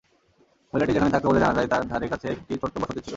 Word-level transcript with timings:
মহিলাটি 0.73 0.93
যেখানে 0.93 1.13
থাকত 1.13 1.25
বলে 1.27 1.41
জানা 1.41 1.55
যায় 1.57 1.69
তার 1.73 1.83
ধারে 1.91 2.07
কাছে 2.07 2.27
একটি 2.33 2.53
ছোট্ট 2.61 2.75
বসতি 2.81 2.99
ছিল। 2.99 3.09